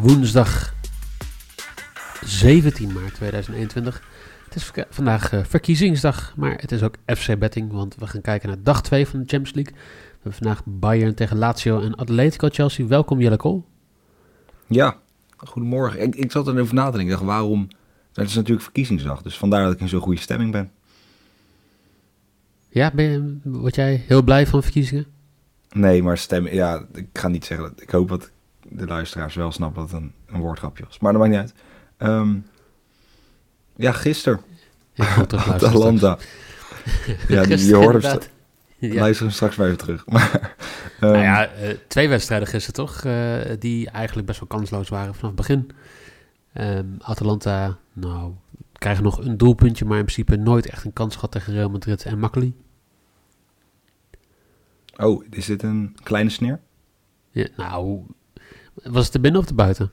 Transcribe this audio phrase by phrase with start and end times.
[0.00, 0.74] Woensdag
[2.24, 4.02] 17 maart 2021.
[4.44, 8.48] Het is vandaag eh, verkiezingsdag, maar het is ook FC Betting, want we gaan kijken
[8.48, 9.74] naar dag 2 van de Champions League.
[9.74, 12.86] We hebben vandaag Bayern tegen Lazio en Atletico Chelsea.
[12.86, 13.64] Welkom Jelle Kool.
[14.66, 14.96] Ja,
[15.36, 16.02] goedemorgen.
[16.02, 17.14] Ik, ik zat er even na te denken.
[17.14, 17.68] Dacht, waarom?
[18.12, 20.70] Het is natuurlijk verkiezingsdag, dus vandaar dat ik in zo'n goede stemming ben.
[22.68, 25.06] Ja, ben je, word jij heel blij van verkiezingen?
[25.72, 27.82] Nee, maar stemming, ja, ik ga niet zeggen dat.
[27.82, 28.30] Ik hoop dat
[28.70, 30.98] de luisteraars wel snappen dat het een, een woordgrapje was.
[30.98, 31.54] Maar dat maakt niet uit.
[31.96, 32.38] Ehm,
[33.76, 34.40] ja, gisteren.
[35.48, 36.18] Atalanta.
[37.28, 38.20] Ja, die, je hoort hem.
[38.78, 39.00] Ja.
[39.00, 40.06] Luister hem straks maar even terug.
[40.06, 40.56] Maar,
[41.00, 45.14] ehm, Nou ja, eh, twee wedstrijden gisteren toch, eh, die eigenlijk best wel kansloos waren
[45.14, 45.70] vanaf het begin.
[46.52, 48.32] Ehm, Atalanta, nou,
[48.72, 52.04] krijgen nog een doelpuntje, maar in principe nooit echt een kans gehad tegen Real Madrid
[52.04, 52.54] en Makkeli.
[54.96, 56.60] Oh, is dit een kleine sneer?
[57.30, 58.02] Ja, nou,
[58.84, 59.90] was het de binnen of de buiten?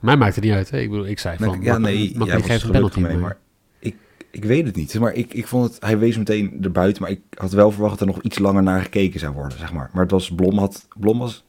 [0.00, 0.78] Mij maakt het niet uit, hè?
[0.78, 3.14] Ik bedoel, ik zei van, ja, nee, Makkeli jij was geeft een gelukkig penalty.
[3.14, 3.38] mee, maar-
[3.78, 3.96] ik,
[4.30, 4.98] ik weet het niet.
[4.98, 8.08] Maar ik, ik vond het, hij wees meteen erbuiten, maar ik had wel verwacht dat
[8.08, 9.90] er nog iets langer naar gekeken zou worden, zeg maar.
[9.92, 11.44] Maar het was, Blom, had, Blom was,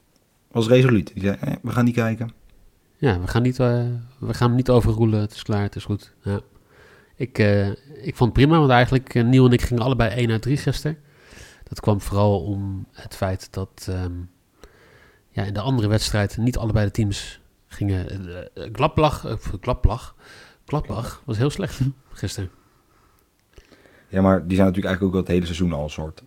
[0.50, 1.10] was resoluut.
[1.14, 2.32] Die zei, eh, we gaan niet kijken.
[2.96, 3.84] Ja, we gaan, niet, eh,
[4.18, 5.20] we gaan hem niet overroelen.
[5.20, 6.12] Het is klaar, het is goed.
[6.22, 6.40] Ja.
[7.16, 7.68] Ik, eh,
[8.02, 10.56] ik vond het prima, want eigenlijk uh, Niel en ik gingen allebei 1 uit 3
[10.56, 10.98] gisteren.
[11.68, 14.12] Dat kwam vooral om het feit dat ehm,
[15.34, 18.26] ja, in de andere wedstrijd niet allebei de teams gingen.
[18.28, 20.16] Uh, Gladbach, uh, Gladbach,
[20.66, 21.80] Gladbach was heel slecht
[22.12, 22.50] gisteren.
[24.08, 26.22] Ja, maar die zijn natuurlijk eigenlijk ook wel het hele seizoen al een soort.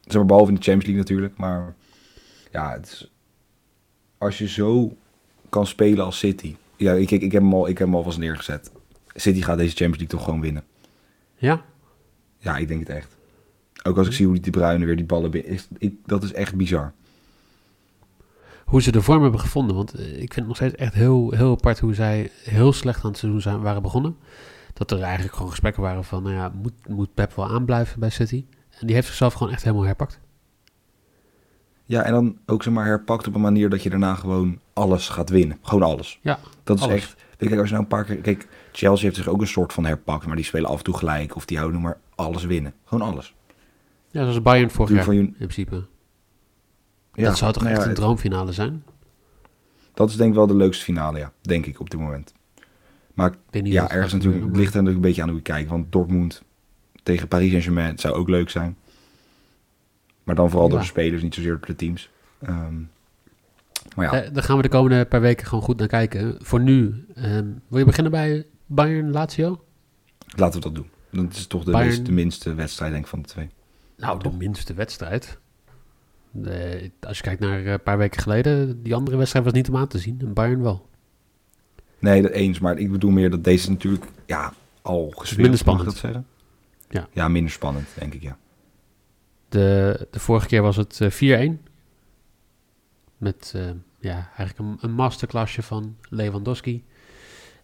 [0.00, 1.36] Zeg maar, behalve in de Champions League natuurlijk.
[1.36, 1.74] Maar
[2.52, 3.10] ja, het is,
[4.18, 4.96] als je zo
[5.48, 6.56] kan spelen als City.
[6.76, 8.70] Ja, ik, ik, ik, heb hem al, ik heb hem alvast neergezet.
[9.14, 10.64] City gaat deze Champions League toch gewoon winnen.
[11.36, 11.64] Ja?
[12.38, 13.16] Ja, ik denk het echt.
[13.82, 15.52] Ook als ik zie hoe die De Bruyne weer die ballen binnen...
[15.52, 16.92] is- Ik, dat is echt bizar.
[18.68, 19.76] Hoe ze de vorm hebben gevonden.
[19.76, 23.04] Want eh, ik vind het nog steeds echt heel, heel apart hoe zij heel slecht
[23.04, 24.16] aan het seizoen zijn, waren begonnen.
[24.72, 28.10] Dat er eigenlijk gewoon gesprekken waren van, nou ja, moet, moet Pep wel aanblijven bij
[28.10, 28.44] City?
[28.70, 30.20] En die heeft zichzelf gewoon echt helemaal herpakt.
[31.84, 35.08] Ja, en dan ook zeg maar herpakt op een manier dat je daarna gewoon alles
[35.08, 35.58] gaat winnen.
[35.62, 36.18] Gewoon alles.
[36.22, 36.94] Ja, Dat is alles.
[36.96, 37.16] echt...
[37.36, 38.16] Kijk, als je nou een paar keer...
[38.16, 40.26] Kijk, Chelsea heeft zich ook een soort van herpakt.
[40.26, 41.36] Maar die spelen af en toe gelijk.
[41.36, 42.74] Of die houden maar alles winnen.
[42.84, 43.34] Gewoon alles.
[44.10, 45.86] Ja, zoals Bayern vorig jaar in principe.
[47.18, 48.84] Ja, dat zou toch nou echt ja, een droomfinale zijn?
[49.94, 51.32] Dat is denk ik wel de leukste finale, ja.
[51.40, 52.32] Denk ik op dit moment.
[53.14, 55.70] Maar ja, ergens natuurlijk, ligt er natuurlijk een beetje aan hoe je kijkt.
[55.70, 56.42] Want Dortmund
[57.02, 58.76] tegen Paris Saint-Germain zou ook leuk zijn.
[60.24, 62.10] Maar dan vooral door de spelers, niet zozeer door de teams.
[62.40, 62.74] Ehm,
[63.96, 66.36] maar ja, Eh, daar gaan we de komende paar weken gewoon goed naar kijken.
[66.40, 69.62] Voor nu, ehm, wil je beginnen bij Bayern Lazio?
[70.36, 70.90] laten we dat doen.
[71.10, 73.48] Dat is toch de, Bayern- meest- de minste wedstrijd denk ik van de twee.
[73.96, 75.38] Nou, de minste wedstrijd.
[76.30, 79.68] De- als je kijkt naar eh, een paar weken geleden, die andere wedstrijd was niet
[79.68, 80.16] om aan te zien.
[80.20, 80.86] En Bayern wel.
[81.98, 82.58] Nee, dat eens.
[82.58, 84.52] Maar ik bedoel meer dat deze natuurlijk ja,
[84.82, 85.86] al gespeeld minder mag ik spannend.
[85.86, 86.26] dat zeggen?
[86.88, 87.08] Ja.
[87.12, 88.36] ja, minder spannend, denk ik, ja.
[89.48, 91.52] De, de vorige keer was het eh, 4-1.
[93.16, 96.84] Met eh, ja, eigenlijk een, een masterclassje van Lewandowski.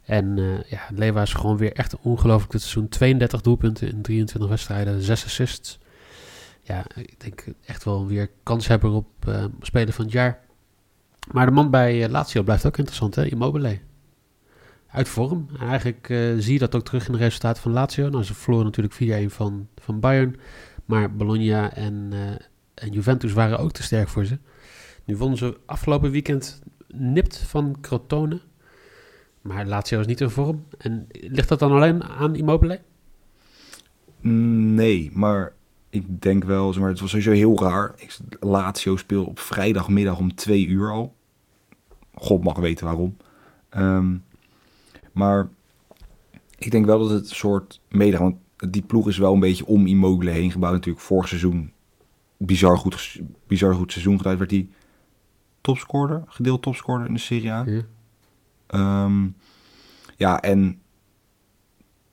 [0.05, 2.89] En eh, ja, Lewa is gewoon weer echt ongelooflijk dit seizoen.
[2.89, 5.79] 32 doelpunten in 23 wedstrijden, 6 assists.
[6.67, 10.41] Ja, ik denk echt wel weer kanshebber op eh speler van het jaar.
[11.33, 13.27] Maar de man bij eh, Lazio blijft ook interessant, hè?
[13.27, 13.79] Immobile.
[14.87, 15.49] Uit vorm.
[15.59, 18.09] En eigenlijk eh, zie je dat ook terug in de resultaten van Lazio.
[18.09, 20.37] Nou, ze verloren natuurlijk 4-1 van, van Bayern.
[20.85, 22.13] Maar Bologna en,
[22.75, 24.39] en Juventus waren ook te sterk voor ze.
[25.05, 28.41] Nu wonnen ze afgelopen weekend nipt van Crotone.
[29.41, 30.67] Maar Lazio is niet in vorm.
[30.79, 32.81] En ligt dat dan alleen aan Immobile?
[34.21, 35.53] Nee, maar
[35.95, 37.95] ik denk wel, zeg maar, het was sowieso heel raar.
[37.97, 41.15] Ik, Lazio speel op vrijdagmiddag om twee uur al.
[42.15, 43.17] God mag weten waarom.
[43.69, 44.17] Ehm,
[45.13, 45.49] maar
[46.59, 49.67] ik denk wel dat het een soort mede, want die ploeg is wel een beetje
[49.67, 50.73] om Immobile heen gebouwd.
[50.73, 51.73] Natuurlijk vorig seizoen
[52.37, 54.39] bizar goed, bizar goed seizoen gedaan.
[54.39, 54.69] Werd hij
[55.61, 57.65] topscorer, gedeeld topscorer in de Serie A.
[57.67, 57.83] Ja.
[58.67, 59.29] Ehm,
[60.17, 60.81] ja, en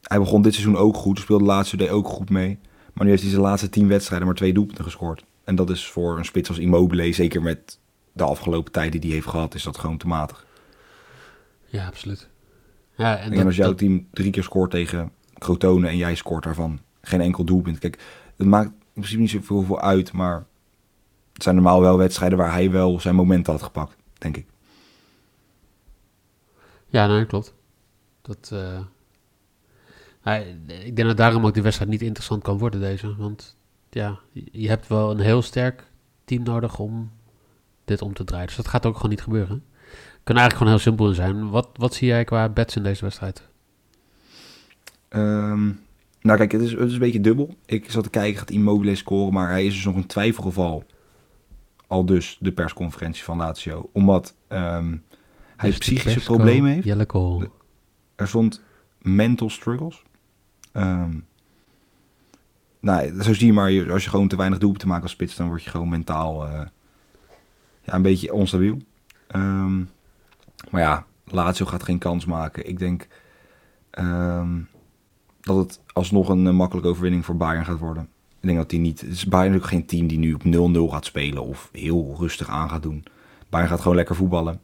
[0.02, 1.20] hij begon dit seizoen ook goed.
[1.20, 2.60] Speelde de laatste deed ook goed mee.
[2.94, 5.24] Maar nu heeft hij zijn laatste tien wedstrijden maar twee doelpunten gescoord.
[5.44, 7.80] En dat is voor een spits als Immobile, zeker met
[8.14, 10.46] de afgelopen tijden die hij heeft gehad, is dat gewoon te matig.
[11.66, 12.30] Ja, absoluut.
[12.96, 16.16] Ja, en, En, dat, als jouw dat- team drie keer scoort tegen Crotone en jij
[16.16, 17.80] scoort daarvan geen enkel doelpunt.
[17.80, 18.00] Kijk,
[18.38, 20.46] het maakt in principe niet zoveel uit, maar
[21.34, 24.46] het zijn normaal wel wedstrijden waar hij wel zijn momenten had gepakt, denk ik.
[26.88, 27.54] Ja, nee, klopt.
[28.22, 28.80] Dat, eh,
[30.84, 33.16] ik denk dat daarom ook die wedstrijd niet interessant kan worden, deze.
[33.16, 33.56] Want
[33.90, 34.20] ja,
[34.52, 35.84] je- hebt wel een heel sterk
[36.26, 37.12] team nodig om
[37.86, 38.48] dit om te draaien.
[38.48, 39.64] Dus dat gaat ook gewoon niet gebeuren.
[40.24, 41.50] Kan eigenlijk gewoon heel simpel zijn.
[41.50, 43.48] Wat, wat zie jij qua bets in deze wedstrijd?
[45.10, 45.66] Ehm,
[46.22, 47.56] nou kijk, het is, het is een beetje dubbel.
[47.66, 50.84] Ik zat te kijken, gaat Immobile scoren, maar hij is dus nog een twijfelgeval.
[51.88, 53.90] Al dus de persconferentie van Lazio.
[53.94, 54.98] Omdat ehm,
[55.58, 56.86] hij de psychische problemen heeft.
[56.86, 57.06] Jelle.
[57.06, 57.50] De-
[58.16, 58.62] Er stond
[59.02, 60.02] mental struggles.
[60.72, 61.12] Ehm,
[62.80, 65.48] nou, zo zie je maar, als je gewoon te weinig doelpunten maakt als spits, dan
[65.48, 66.66] word je gewoon mentaal eh,
[67.82, 68.78] ja, een beetje onstabiel.
[69.28, 69.78] Ehm,
[70.70, 72.68] maar ja, Lazio gaat geen kans maken.
[72.68, 73.08] Ik denk
[73.90, 74.60] ehm,
[75.42, 78.04] dat het alsnog een eh, makkelijke overwinning voor Bayern gaat worden.
[78.40, 79.02] Ik denk dat die niet...
[79.02, 80.44] Het is Bayern natuurlijk geen team die nu op
[80.90, 83.04] 0-0 gaat spelen of heel rustig aan gaat doen.
[83.50, 84.62] Bayern gaat gewoon lekker voetballen.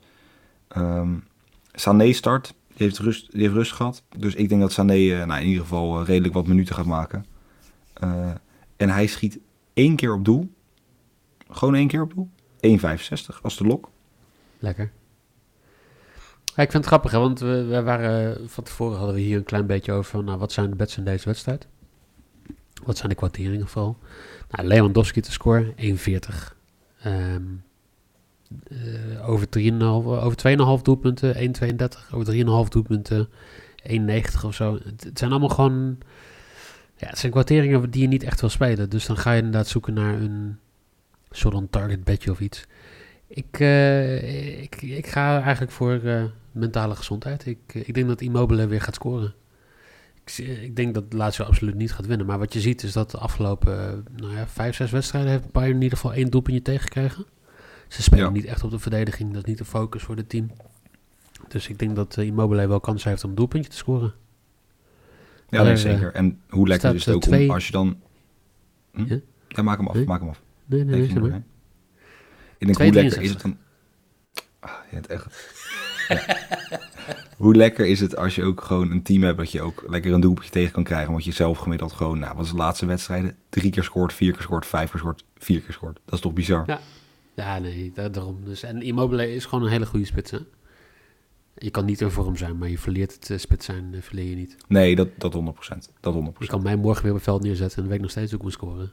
[0.67, 1.09] Ehm
[1.79, 2.53] Sané start.
[2.77, 4.03] Die heeft, rust, die heeft rust gehad.
[4.17, 6.85] Dus ik denk dat Sané eh, nou, in ieder geval eh, redelijk wat minuten gaat
[6.85, 7.25] maken.
[7.93, 8.31] Eh,
[8.75, 9.39] en hij schiet
[9.73, 10.53] één keer op doel.
[11.49, 12.29] Gewoon één keer op doel.
[12.79, 13.89] 1,65 als de lok.
[14.59, 14.91] Lekker.
[16.43, 19.37] Ja, ik vind het grappig, hè, want we, we waren, van tevoren hadden we hier
[19.37, 21.67] een klein beetje over van, nou, wat zijn de bets in deze wedstrijd?
[22.83, 23.97] Wat zijn de kwarteringen vooral?
[24.49, 26.55] Nou, Lewandowski te scoren, 1,40.
[27.01, 27.43] Ehm
[28.69, 30.37] eh, over 3,5, over
[30.77, 32.11] 2,5 doelpunten, 1,32.
[32.11, 32.33] Over
[32.65, 33.29] 3,5 doelpunten,
[33.83, 34.79] 1,90 of zo.
[34.83, 35.97] Het, zijn allemaal gewoon,
[36.95, 38.89] ja, het zijn kwarteringen die je niet echt wil spelen.
[38.89, 40.57] Dus dan ga je inderdaad zoeken naar een
[41.31, 42.65] soort van target bedje of iets.
[43.27, 47.45] Ik, eh, ik, ik ga eigenlijk voor eh, mentale gezondheid.
[47.45, 49.33] Ik, ik denk dat Immobile weer gaat scoren.
[50.23, 52.27] Ik, ik denk dat Lazio absoluut niet gaat winnen.
[52.27, 55.75] Maar wat je ziet is dat de afgelopen nou ja, vijf, zes wedstrijden heeft Bayern
[55.75, 57.25] in ieder geval één doelpuntje tegengekregen.
[57.87, 58.29] Ze spelen Ja.
[58.31, 59.29] niet echt op de verdediging.
[59.33, 60.51] Dat is niet de focus voor het team.
[61.47, 64.13] Dus ik denk dat eh, Immobile wel kans heeft om een doelpuntje te scoren.
[65.49, 66.13] Ja, nee, eh, zeker.
[66.13, 67.99] En hoe lekker is het ook twee- om als je dan...
[68.93, 69.05] Hm?
[69.05, 69.19] Ja?
[69.47, 69.61] Ja?
[69.61, 70.05] maak hem af, Nee?
[70.05, 70.41] maak hem af.
[70.65, 71.29] Nee, nee, Nee, nee, ik maar.
[71.29, 71.43] denk,
[72.77, 73.21] hoe lekker 2,63.
[73.21, 73.57] is het dan...
[74.59, 75.55] Ah, je hebt echt...
[76.07, 76.37] Ja.
[77.37, 80.13] hoe lekker is het als je ook gewoon een team hebt dat je ook lekker
[80.13, 81.11] een doelpuntje tegen kan krijgen.
[81.11, 83.35] Want je zelf gemiddeld gewoon, nou, wat is de laatste wedstrijden?
[83.49, 85.99] Drie keer scoort, vier keer scoort, vijf keer scoort, vier keer scoort.
[86.05, 86.63] Dat is toch bizar?
[86.67, 86.79] Ja.
[87.37, 88.45] Ja, nee, da- daarom.
[88.45, 90.37] Dus, en Immobile is gewoon een hele goede spits, hè?
[91.57, 94.29] Je kan niet in vorm zijn, maar je verleert het eh, spits zijn, eh, verleer
[94.29, 94.57] je niet.
[94.67, 95.89] Nee, dat, dat 100%.
[95.99, 96.17] Dat 100%.
[96.39, 98.35] Je kan mij morgen weer op het veld neerzetten en dan weet ik nog steeds
[98.35, 98.91] ook moet scoren.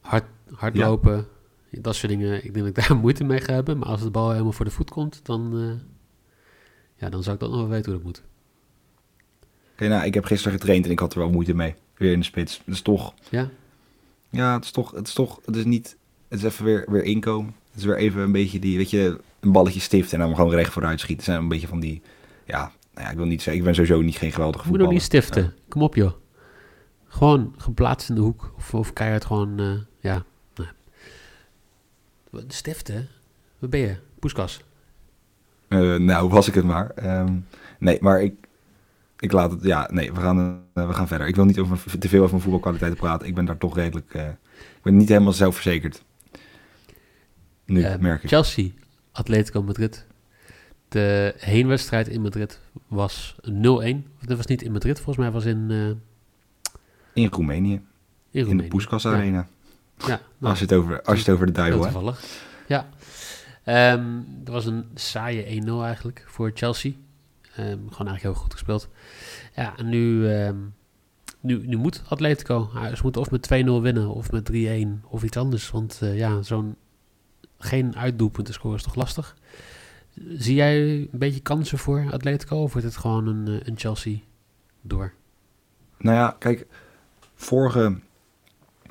[0.00, 0.54] Hard, Ja.
[0.56, 1.26] hardlopen,
[1.70, 2.44] dat soort dingen.
[2.44, 3.78] Ik denk dat ik daar moeite mee ga hebben.
[3.78, 5.86] Maar als de bal helemaal voor de voet komt, dan, eh,
[6.96, 8.22] ja, dan zou ik dat nog wel weten hoe dat moet.
[9.72, 11.74] Oké, nou, ik heb gisteren getraind en ik had er wel moeite mee.
[11.96, 12.58] Weer in de spits.
[12.64, 13.14] Het is toch...
[13.30, 13.50] Ja?
[14.30, 14.90] Ja, het is toch...
[14.90, 15.40] Het is toch...
[15.44, 15.96] Het is niet...
[16.34, 17.54] Het is even weer, weer inkomen.
[17.70, 18.76] Het is weer even een beetje die...
[18.76, 21.24] Weet je, een balletje stift en dan gewoon recht vooruit schieten.
[21.24, 22.02] Het zijn een beetje van die...
[22.44, 23.56] Ja, nou ja, ik wil niet zeggen...
[23.56, 24.92] Ik ben sowieso niet geen geweldige Je moet nog voetballer.
[24.92, 25.54] niet stiften.
[25.68, 26.12] Kom op, joh.
[27.06, 28.52] Gewoon geplaatst in de hoek.
[28.56, 30.24] Of, of keihard gewoon, eh, ja.
[32.30, 33.08] Wat, Stiften?
[33.58, 33.96] Waar ben je?
[34.18, 34.64] Poeskas.
[35.68, 36.90] Eh, nou, was ik het maar.
[36.90, 37.32] Ehm,
[37.78, 38.34] nee, maar ik,
[39.18, 39.62] ik laat het...
[39.62, 41.26] Ja, nee, we gaan, eh, we gaan verder.
[41.26, 43.28] Ik wil niet over, te veel over mijn voetbalkwaliteiten praten.
[43.28, 44.14] Ik ben daar toch redelijk...
[44.14, 46.02] ik ben niet helemaal zelfverzekerd.
[47.66, 48.28] Nu, Eh, merk ik.
[48.28, 48.68] Chelsea,
[49.12, 50.06] Atletico Madrid.
[50.88, 54.06] De heenwedstrijd in Madrid was 0-1.
[54.20, 56.00] Dat was niet in Madrid, volgens mij was in, eh in
[57.22, 57.72] In Roemenië.
[57.74, 57.82] In
[58.30, 58.68] de Roemenië.
[58.68, 59.06] Poeskas.
[59.06, 59.46] Arena.
[59.98, 61.92] Ja, nou, Als je het over, als je het over de duivel hebt.
[61.92, 62.24] toevallig.
[62.68, 62.88] Ja.
[63.64, 66.92] Ehm er was een saaie 1-0 eigenlijk voor Chelsea.
[67.56, 68.88] Ehm, gewoon eigenlijk heel goed gespeeld.
[69.56, 70.56] Ja, en nu, ehm,
[71.40, 72.70] nu, nu moet Atletico.
[72.94, 75.70] Ze moeten of met 2-0 winnen of met 3-1 of iets anders.
[75.70, 76.76] Want eh, ja, zo'n
[77.64, 79.36] geen uitdoelpunten scoren is toch lastig.
[80.36, 84.16] Zie jij een beetje kansen voor Atletico of wordt het gewoon een, eh, een Chelsea
[84.80, 85.12] door?
[85.98, 86.66] Nou ja, kijk,
[87.34, 87.98] vorige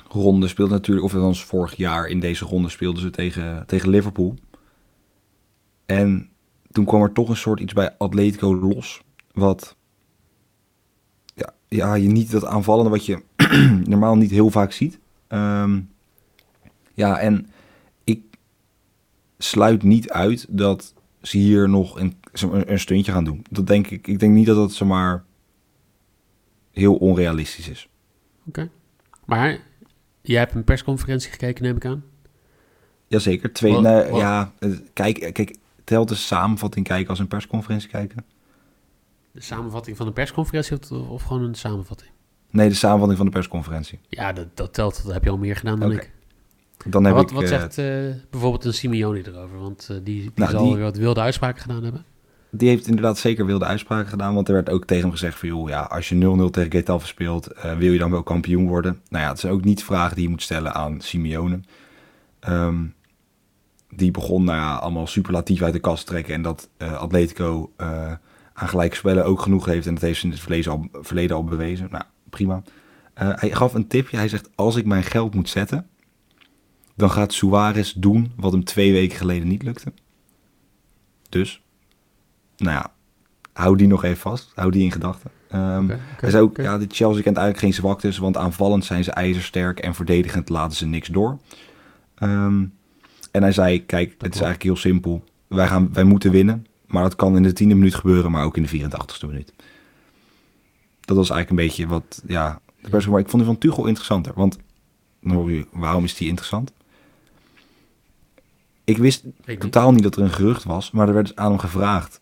[0.08, 4.36] ronde speelde natuurlijk, of althans vorig jaar in deze ronde speelden ze tegen, tegen Liverpool.
[5.86, 6.30] En
[6.72, 9.02] toen kwam er toch een soort iets bij Atletico los,
[9.32, 9.76] wat
[11.36, 13.24] ja, ja je niet dat aanvallende wat je
[13.84, 15.00] normaal niet heel vaak ziet.
[15.28, 15.82] Ehm,
[16.94, 17.48] ja, en
[19.44, 22.16] sluit niet uit dat ze hier nog een,
[22.66, 23.46] een, stuntje gaan doen.
[23.50, 24.08] Dat denk ik.
[24.08, 25.24] Ik denk niet dat dat zomaar
[26.72, 27.90] heel onrealistisch is.
[29.26, 29.60] Maar
[30.22, 32.04] jij hebt een persconferentie gekeken, neem ik aan.
[33.08, 33.54] Jazeker.
[33.54, 34.52] Twee, ja,
[34.94, 38.26] kijk, kijk, telt de samenvatting kijken als een persconferentie kijken?
[39.32, 42.12] De samenvatting van een persconferentie of, of gewoon een samenvatting?
[42.50, 44.00] Nee, de samenvatting van de persconferentie.
[44.08, 45.04] Ja, dat, dat telt.
[45.04, 46.02] Dat heb je al meer gedaan dan Oké.
[46.02, 46.12] ik.
[46.86, 47.86] Dan heb wat, ik, wat eh, zegt eh,
[48.30, 49.60] bijvoorbeeld een Simeone erover?
[49.60, 52.06] Want eh, die, die Nou, zal die- wat wilde uitspraken gedaan hebben.
[52.50, 54.34] die heeft inderdaad zeker wilde uitspraken gedaan.
[54.34, 55.50] Want er werd ook tegen hem gezegd van...
[55.50, 57.48] joh, ja, als je 0-0 tegen Getafe speelt...
[57.78, 59.02] wil je dan wel kampioen worden?
[59.10, 61.60] Nou ja, het zijn ook niet vragen die je moet stellen aan Simeone.
[62.40, 62.84] Ehm,
[63.90, 66.34] die begon nou ja, allemaal superlatief uit de kast te trekken...
[66.34, 67.72] en dat Atletico
[68.54, 69.88] aan gelijke spellen ook genoeg heeft...
[69.88, 71.88] en dat heeft ze in het verleden al, verleden al bewezen.
[71.92, 72.62] Nou, prima.
[73.14, 74.18] Hij gaf een tipje.
[74.18, 75.88] Hij zegt, als ik mijn geld moet zetten...
[76.96, 79.94] dan gaat Suarez doen wat hem twee weken geleden niet lukte.
[81.30, 81.62] Dus
[82.58, 82.92] nou ja,
[83.54, 84.52] hou die nog even vast.
[84.56, 85.32] Hou die in gedachten.
[85.50, 89.04] Ehm, oké, hij zei ook, ja, de Chelsea kent eigenlijk geen zwaktes, want aanvallend zijn
[89.04, 91.38] ze ijzersterk en verdedigend laten ze niks door.
[92.16, 92.66] Ehm,
[93.32, 95.24] en hij zei, kijk, het is eigenlijk heel simpel.
[95.48, 98.58] Wij, gaan, wij moeten winnen, maar dat kan in de tiende minuut gebeuren, maar ook
[98.58, 99.54] in de 84ste minuut.
[101.00, 103.86] Dat was eigenlijk een beetje wat, ja, de pers- maar ik vond die van Tuchel
[103.86, 104.58] interessanter, want
[105.72, 106.74] waarom is die interessant?
[108.84, 109.24] Ik wist
[109.60, 112.22] totaal niet dat er een gerucht was, maar er werd dus aan hem gevraagd.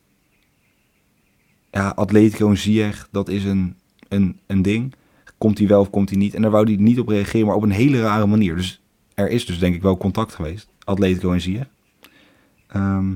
[1.72, 3.76] Ja, Atletico en Ziyech, dat is een,
[4.08, 4.94] een, een ding.
[5.38, 6.34] Komt hij wel of komt hij niet?
[6.34, 8.56] En daar wou hij niet op reageren, maar op een hele rare manier.
[8.56, 8.82] Dus
[9.14, 10.70] er is dus denk ik wel contact geweest.
[10.84, 11.68] Atletico en Ziyech.
[12.68, 13.12] Ehm,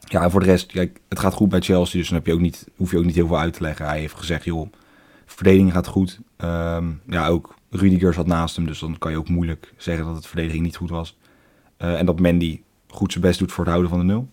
[0.00, 2.32] ja, en voor de rest, kijk, het gaat goed bij Chelsea, dus dan heb je
[2.32, 3.86] ook niet, hoef je ook niet heel veel uit te leggen.
[3.86, 4.72] Hij heeft gezegd, joh,
[5.26, 6.20] verdediging gaat goed.
[6.36, 10.16] Ehm, ja, ook Rudiger zat naast hem, dus dan kan je ook moeilijk zeggen dat
[10.16, 11.16] het verdediging niet goed was.
[11.78, 14.30] Eh, en dat Mandy goed zijn best doet voor het houden van de nul.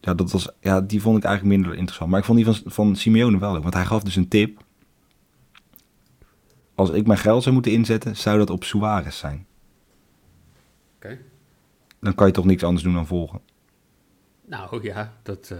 [0.00, 2.10] Ja, dat was, ja, die vond ik eigenlijk minder interessant.
[2.10, 3.62] Maar ik vond die van, van Simeone wel leuk.
[3.62, 4.64] Want hij gaf dus een tip.
[6.74, 9.46] Als ik mijn geld zou moeten inzetten, zou dat op Suarez zijn.
[10.96, 11.18] Oké.
[12.00, 13.40] Dan kan je toch niks anders doen dan volgen.
[14.46, 15.50] Nou ja, dat...
[15.50, 15.58] eh,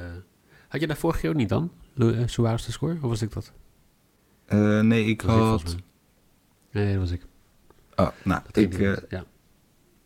[0.68, 1.70] had je daar vorige keer ook niet dan?
[1.98, 2.94] Eh, Suarez de score?
[2.94, 3.52] Of was ik dat?
[4.84, 5.76] Nee, ik Dat ik had...
[6.70, 7.22] Nee, dat was ik.
[7.96, 9.24] Oh, nou, Dat ik ja,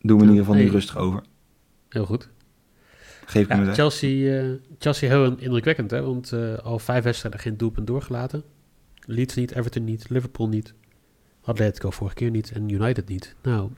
[0.03, 1.23] doe me in ieder geval nu rustig over.
[1.89, 2.29] heel goed.
[3.25, 3.73] Geef ik Ja.
[3.73, 6.01] Chelsea, eh, Chelsea heel indrukwekkend, hè?
[6.01, 8.43] Want eh, al vijf wedstrijden geen doelpunt doorgelaten.
[9.05, 10.73] Leeds niet, Everton niet, Liverpool niet.
[11.41, 13.35] Atletico vorige keer niet en United niet.
[13.41, 13.69] Nou,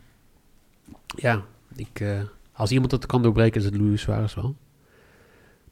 [1.06, 1.44] ja,
[1.76, 4.56] ik, eh, als iemand het kan doorbreken is het Luis Suarez wel.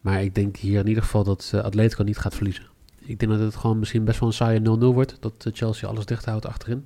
[0.01, 2.65] Maar ik denk hier in ieder geval dat Atletico niet gaat verliezen.
[2.99, 5.17] Ik denk dat het gewoon misschien best wel een saaie 0-0 wordt.
[5.19, 6.85] Dat Chelsea alles dicht houdt achterin.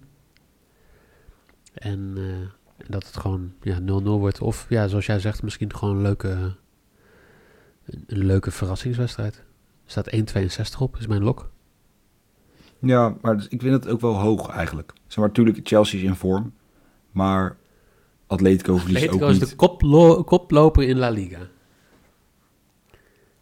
[1.73, 2.51] En, eh, en
[2.87, 4.41] dat het gewoon ja, 0-0 wordt.
[4.41, 6.29] Of ja, zoals jij zegt, misschien gewoon een leuke,
[7.85, 9.35] een, een leuke verrassingswedstrijd.
[9.85, 10.15] Er staat
[10.75, 11.49] 1,62 op, is mijn lok.
[12.79, 14.93] Ja, maar dus ik vind het ook wel hoog eigenlijk.
[15.07, 16.53] Zeg maar, natuurlijk, Chelsea is in vorm.
[17.11, 17.57] Maar
[18.27, 19.49] Atletico verliest Atletico ook is niet.
[19.49, 21.39] de koplo- koploper in La Liga.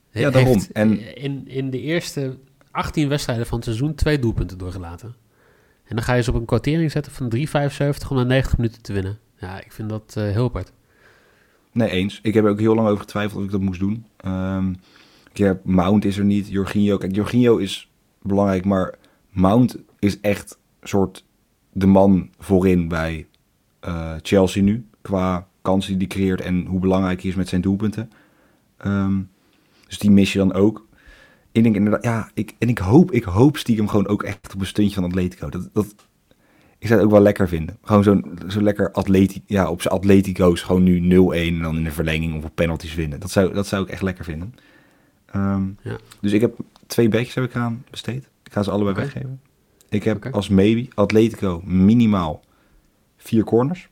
[0.09, 0.61] Ja, daarom.
[0.73, 2.37] En- in, in de eerste
[2.71, 5.15] 18 wedstrijden van het seizoen twee doelpunten doorgelaten.
[5.83, 8.81] En dan ga je ze op een kwartering zetten van 3,75 om na 90 minuten
[8.81, 9.19] te winnen.
[9.45, 10.71] Ja, ik vind dat eh, heel apart.
[11.71, 12.19] Nee, eens.
[12.21, 14.05] Ik heb ook heel lang over getwijfeld of ik dat moest doen.
[15.33, 16.97] Heb, Mount is er niet, Jorginho.
[16.97, 18.95] Kijk, Jorginho is belangrijk, maar
[19.29, 21.25] Mount is echt soort
[21.71, 23.27] de man voorin bij
[23.79, 24.85] eh, Chelsea nu.
[25.01, 28.11] Qua kansen die creëert en hoe belangrijk hij is met zijn doelpunten.
[28.77, 29.21] Ehm,
[29.87, 30.87] dus die mis je dan ook.
[31.51, 34.59] Ik denk inderdaad, ja, ik, en ik hoop, ik hoop stiekem gewoon ook echt op
[34.59, 35.49] een stuntje van Atletico.
[35.49, 35.95] Dat, dat,
[36.77, 37.77] ik zou het ook wel lekker vinden.
[37.83, 41.83] Gewoon zo'n zo lekker atleti ja, op zijn Atletico's gewoon nu 0-1 en dan in
[41.83, 43.19] de verlenging of op penalties winnen.
[43.19, 44.53] Dat zou, dat zou ik echt lekker vinden.
[45.25, 45.97] Ehm, Ja.
[46.21, 48.29] Dus ik heb twee bedjes heb ik aan besteed.
[48.43, 49.41] Ik ga ze allebei weggeven.
[49.89, 52.43] Ik heb als maybe Atletico minimaal
[53.17, 53.89] vier corners.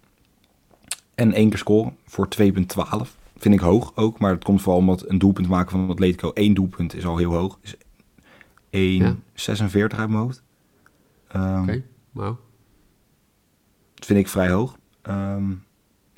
[1.16, 3.16] En één keer scoren voor 2,12.
[3.38, 6.54] Vind ik hoog ook, maar het komt vooral omdat een doelpunt maken van Atletico één
[6.54, 7.60] doelpunt is al heel hoog.
[7.62, 7.75] Is
[8.72, 10.44] 1,46 uit mijn hoofd.
[11.28, 12.40] Ehm, Oké, wauw.
[14.04, 14.78] Dat vind ik vrij hoog.
[15.02, 15.52] Ehm,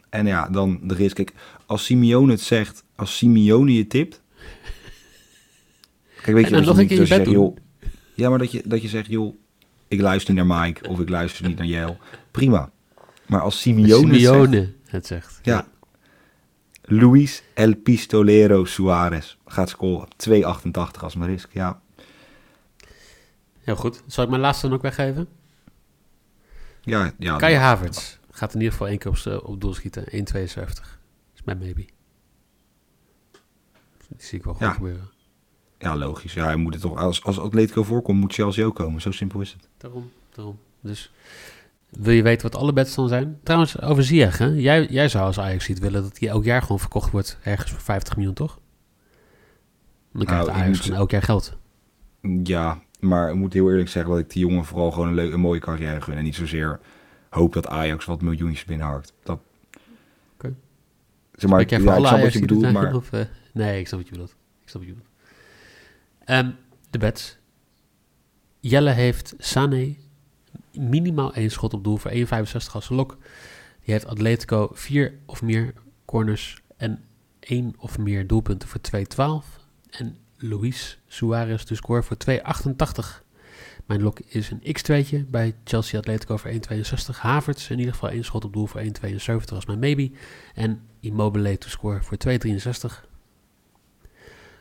[0.09, 1.15] en ja, dan de risk.
[1.15, 1.33] Kijk,
[1.65, 4.21] als Simeone het zegt, als Simeone je tipt.
[6.21, 7.33] Kijk, weet En je, dan dat nog je, een keer niet- je dat bed je
[7.33, 7.53] doen.
[7.55, 9.35] zegt, joh, ja, maar dat je, dat je zegt, joh,
[9.87, 11.97] ik luister niet naar Mike of ik luister niet naar Jel.
[12.31, 12.71] Prima.
[13.27, 15.39] Maar als Simeone, het zegt, Simeone het zegt.
[15.43, 15.67] ja,
[16.83, 20.07] Luis El Pistolero Suarez gaat scoren.
[20.17, 21.53] 2,88 als mijn risk.
[21.53, 21.81] Ja,
[23.61, 24.03] Heel goed.
[24.07, 25.27] Zal ik mijn laatste dan ook weggeven?
[26.85, 27.37] Ja, ja.
[27.37, 30.03] Kai Havertz gaat in ieder geval één keer op, op doel schieten.
[30.11, 30.99] 1,72.
[31.35, 31.85] is mijn maybe.
[34.07, 34.71] Die zie ik wel goed Ja.
[34.73, 35.09] gebeuren.
[35.77, 36.33] Ja, logisch.
[36.33, 39.01] Ja, hij moet het toch, als, als Atletico voorkomt, moet Chelsea ook komen.
[39.01, 39.67] Zo simpel is het.
[39.77, 40.59] Daarom, daarom.
[40.81, 41.11] Dus
[41.89, 43.39] wil je weten wat alle bets dan zijn?
[43.43, 44.45] Trouwens, over Ziyech, hè?
[44.45, 47.71] Jij, jij zou als Ajax ziet willen dat hij elk jaar gewoon verkocht wordt ergens
[47.71, 48.59] voor 50 miljoen, toch?
[50.13, 51.57] Dan krijgt Nou, Ajax moet- elk jaar geld.
[52.43, 55.33] Ja, maar ik moet heel eerlijk zeggen dat ik die jongen vooral gewoon een, leuke,
[55.33, 56.17] een mooie carrière gun.
[56.17, 56.79] En niet zozeer
[57.29, 59.13] hoop dat Ajax wat miljoentjes binnenharkt.
[59.23, 59.39] Dat...
[60.33, 60.53] Oké.
[61.33, 64.07] Zeg maar, ja, ik snap wat je bedoelt, maar Of, eh, nee, ik snap wat
[64.09, 64.35] je bedoelt.
[64.63, 65.13] Ik snap wat je bedoelt.
[66.25, 66.51] Ehm,
[66.89, 67.37] de bets.
[68.59, 69.95] Jelle heeft Sané
[70.71, 73.17] minimaal één schot op doel voor 1,65 als lok.
[73.83, 75.73] Die heeft Atletico vier of meer
[76.05, 77.03] corners en
[77.39, 79.59] één of meer doelpunten voor 2,12.
[79.89, 83.23] En Luis Suarez de score voor 2,88.
[83.85, 86.57] Mijn lok is een x2'tje bij Chelsea Atletico voor 1,62.
[87.17, 90.11] Havertz in ieder geval één schot op doel voor 1,72 als mijn maybe.
[90.53, 93.09] En Immobile to score voor 2,63.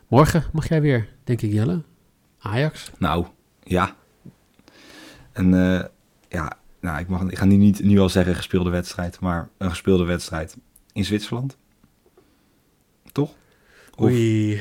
[0.08, 1.82] Morgen mag jij weer, denk ik Jelle.
[2.38, 2.90] Ajax.
[2.98, 3.26] nou,
[3.62, 3.96] ja.
[5.32, 5.84] En eh,
[6.28, 9.70] ja, nou, ik, mag, ik ga nu niet nu al zeggen gespeelde wedstrijd, maar een
[9.70, 10.56] gespeelde wedstrijd
[10.92, 11.56] in Zwitserland.
[13.12, 13.30] Toch?
[13.94, 14.60] Of- Oei.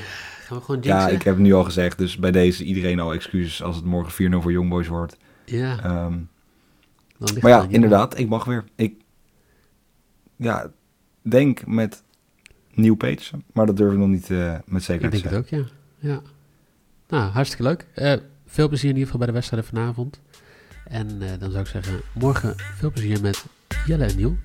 [0.53, 3.13] Gaan we gewoon Ja, ik heb het nu al gezegd, dus bij deze iedereen al
[3.13, 5.17] excuses als het morgen 4-0 voor Youngboys wordt.
[5.45, 6.19] Ja, Ehm,
[7.41, 8.63] Maar ja, inderdaad, ik mag weer.
[8.75, 8.95] Ik
[10.35, 10.71] ja,
[11.21, 12.03] denk met
[12.73, 15.57] nieuw page, maar dat durf ik nog niet eh, met zekerheid Ik te denk zeggen.
[15.57, 15.69] het ook,
[15.99, 16.09] ja.
[16.13, 16.21] ja.
[17.07, 17.85] Nou, hartstikke leuk.
[17.93, 18.13] Eh,
[18.45, 20.19] veel plezier in ieder geval bij de wedstrijden vanavond.
[20.87, 23.45] En eh, dan zou ik zeggen, morgen veel plezier met
[23.85, 24.37] Jelle en Niel.